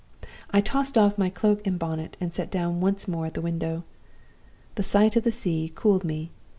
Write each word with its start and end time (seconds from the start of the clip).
I 0.49 0.61
tossed 0.61 0.97
off 0.97 1.19
my 1.19 1.29
cloak 1.29 1.67
and 1.67 1.77
bonnet, 1.77 2.17
and 2.19 2.33
sat 2.33 2.49
down 2.49 2.81
once 2.81 3.07
more 3.07 3.27
at 3.27 3.35
the 3.35 3.39
window. 3.41 3.83
The 4.73 4.81
sight 4.81 5.15
of 5.15 5.23
the 5.23 5.31
sea 5.31 5.71
cooled 5.75 6.03
me. 6.03 6.31